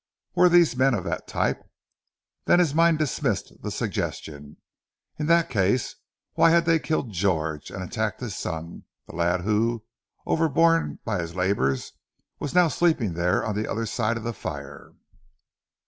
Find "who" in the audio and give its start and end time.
9.41-9.85